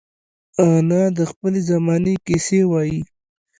[0.63, 2.99] انا د خپلې زمانې کیسې وايي